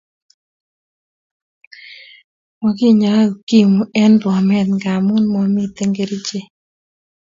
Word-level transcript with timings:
Mokinyae 2.61 3.23
ukimu 3.33 3.81
en 4.03 4.13
Bomet 4.21 4.67
ngamun 4.77 5.23
mamiten 5.33 5.89
kerichek 5.97 6.47